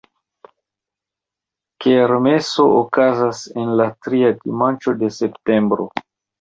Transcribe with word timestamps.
Kermeso 1.85 2.67
okazas 2.79 3.43
en 3.65 3.71
la 3.83 3.89
tria 4.09 4.35
dimanĉo 4.43 4.99
de 5.05 5.15
septembro. 5.23 5.91